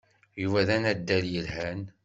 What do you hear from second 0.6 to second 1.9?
d anaddal yelhan.